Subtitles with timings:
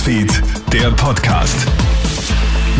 [0.00, 1.66] Newsfeed, der Podcast.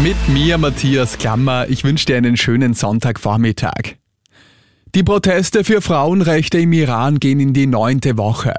[0.02, 1.68] Mit mir, Matthias Klammer.
[1.68, 3.96] Ich wünsche dir einen schönen Sonntagvormittag.
[4.96, 8.54] Die Proteste für Frauenrechte im Iran gehen in die neunte Woche.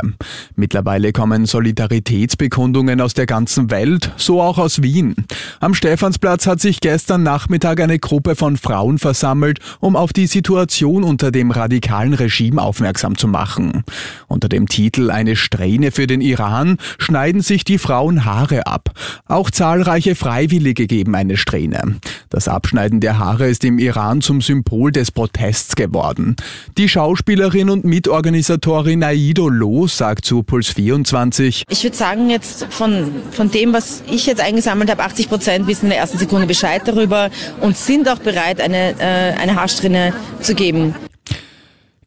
[0.56, 5.16] Mittlerweile kommen Solidaritätsbekundungen aus der ganzen Welt, so auch aus Wien.
[5.60, 11.04] Am Stephansplatz hat sich gestern Nachmittag eine Gruppe von Frauen versammelt, um auf die Situation
[11.04, 13.84] unter dem radikalen Regime aufmerksam zu machen.
[14.30, 18.92] Unter dem Titel Eine Strähne für den Iran schneiden sich die Frauen Haare ab.
[19.26, 21.98] Auch zahlreiche Freiwillige geben eine Strähne.
[22.32, 26.38] Das Abschneiden der Haare ist im Iran zum Symbol des Protests geworden.
[26.78, 31.64] Die Schauspielerin und Mitorganisatorin Aido Loh sagt zu Puls 24.
[31.70, 35.88] Ich würde sagen, jetzt von, von dem, was ich jetzt eingesammelt habe, 80 Prozent wissen
[35.88, 40.56] in der ersten Sekunde Bescheid darüber und sind auch bereit, eine, äh, eine Haarsträhne zu
[40.56, 40.96] geben.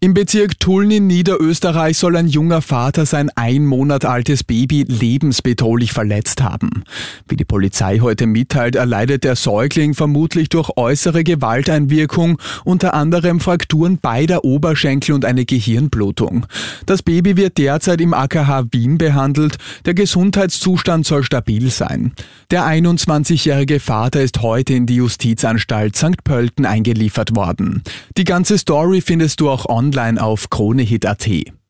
[0.05, 5.95] Im Bezirk Tulln in Niederösterreich soll ein junger Vater sein ein Monat altes Baby lebensbedrohlich
[5.95, 6.85] verletzt haben.
[7.27, 13.97] Wie die Polizei heute mitteilt, erleidet der Säugling vermutlich durch äußere Gewalteinwirkung unter anderem Frakturen
[13.97, 16.45] beider Oberschenkel und eine Gehirnblutung.
[16.85, 19.57] Das Baby wird derzeit im AKH Wien behandelt.
[19.87, 22.13] Der Gesundheitszustand soll stabil sein.
[22.51, 26.23] Der 21-jährige Vater ist heute in die Justizanstalt St.
[26.25, 27.83] Pölten eingeliefert worden.
[28.19, 31.64] Die ganze Story findest du auch online online auf kronehit.at.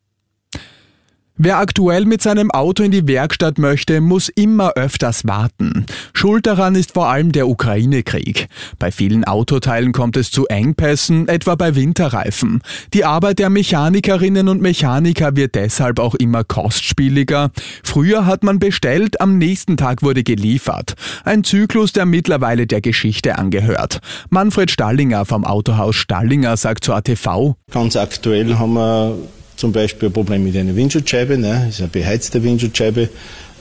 [1.37, 5.85] Wer aktuell mit seinem Auto in die Werkstatt möchte, muss immer öfters warten.
[6.13, 8.47] Schuld daran ist vor allem der Ukraine-Krieg.
[8.79, 12.61] Bei vielen Autoteilen kommt es zu Engpässen, etwa bei Winterreifen.
[12.93, 17.51] Die Arbeit der Mechanikerinnen und Mechaniker wird deshalb auch immer kostspieliger.
[17.83, 20.93] Früher hat man bestellt, am nächsten Tag wurde geliefert.
[21.25, 23.99] Ein Zyklus, der mittlerweile der Geschichte angehört.
[24.29, 27.55] Manfred Stallinger vom Autohaus Stallinger sagt zur ATV.
[27.71, 29.17] Ganz aktuell haben wir
[29.55, 31.67] zum Beispiel ein Problem mit einer Windschutzscheibe, ne?
[31.69, 33.09] ist eine beheizte Windschutzscheibe,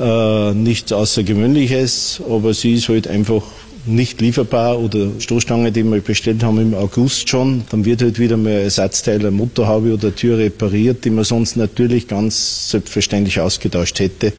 [0.00, 3.42] äh, nichts Außergewöhnliches, aber sie ist halt einfach
[3.86, 8.36] nicht lieferbar oder Stoßstange, die wir bestellt haben im August schon, dann wird halt wieder
[8.36, 14.00] mal ein Ersatzteil, eine Motorhaube oder Tür repariert, die man sonst natürlich ganz selbstverständlich ausgetauscht
[14.00, 14.32] hätte.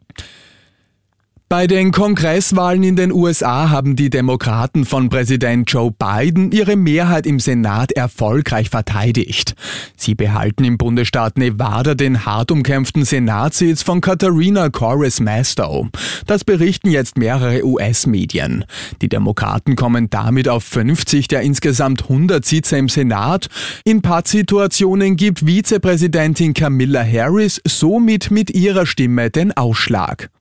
[1.47, 7.27] Bei den Kongresswahlen in den USA haben die Demokraten von Präsident Joe Biden ihre Mehrheit
[7.27, 9.53] im Senat erfolgreich verteidigt.
[9.95, 15.87] Sie behalten im Bundesstaat Nevada den hart umkämpften Senatssitz von Katharina Corris Mastow.
[16.25, 18.65] Das berichten jetzt mehrere US-Medien.
[19.03, 23.49] Die Demokraten kommen damit auf 50 der insgesamt 100 Sitze im Senat.
[23.83, 30.31] In Pattsituationen gibt Vizepräsidentin Camilla Harris somit mit ihrer Stimme den Ausschlag.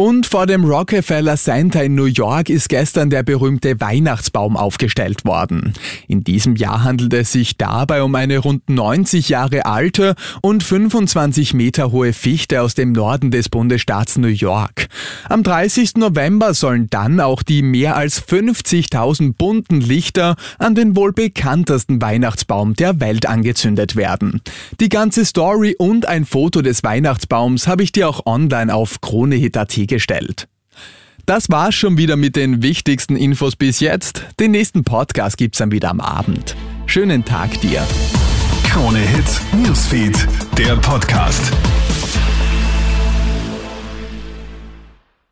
[0.00, 5.74] Und vor dem Rockefeller Center in New York ist gestern der berühmte Weihnachtsbaum aufgestellt worden.
[6.08, 11.52] In diesem Jahr handelt es sich dabei um eine rund 90 Jahre alte und 25
[11.52, 14.86] Meter hohe Fichte aus dem Norden des Bundesstaats New York.
[15.28, 15.96] Am 30.
[15.96, 22.72] November sollen dann auch die mehr als 50.000 bunten Lichter an den wohl bekanntesten Weihnachtsbaum
[22.72, 24.40] der Welt angezündet werden.
[24.80, 29.89] Die ganze Story und ein Foto des Weihnachtsbaums habe ich dir auch online auf KroneHit.at
[29.90, 30.48] gestellt.
[31.26, 34.24] Das war's schon wieder mit den wichtigsten Infos bis jetzt.
[34.40, 36.56] Den nächsten Podcast gibt's dann wieder am Abend.
[36.86, 37.86] Schönen Tag dir.
[38.64, 41.52] Krone Hits, Newsfeed, der Podcast.